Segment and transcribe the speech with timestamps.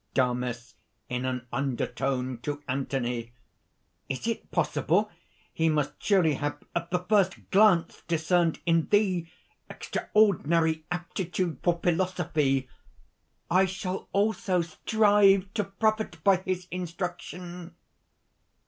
[0.15, 0.73] DAMIS
[1.09, 3.33] (in an undertone, to Anthony:)
[4.09, 5.11] "Is it possible?
[5.53, 9.29] He must surely have at the first glance discerned in thee
[9.69, 12.67] extraordinary aptitude for philosophy.
[13.51, 17.75] I shall also strive to profit by his instruction."